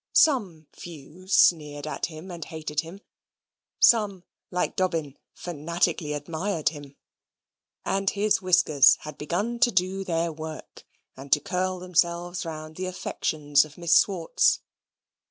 [0.13, 3.01] Some few sneered at him and hated him.
[3.77, 6.95] Some, like Dobbin, fanatically admired him.
[7.85, 10.85] And his whiskers had begun to do their work,
[11.15, 14.61] and to curl themselves round the affections of Miss Swartz.